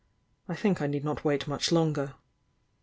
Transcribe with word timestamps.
I 0.49 0.55
think 0.55 0.81
I 0.81 0.87
need 0.87 1.03
not 1.03 1.23
wait 1.23 1.47
much 1.47 1.71
longer. 1.71 2.15